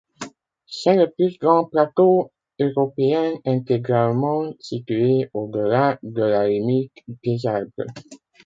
[0.65, 6.91] C'est le plus grand plateau européen intégralement situé au-delà de la limite
[7.23, 7.85] des arbres.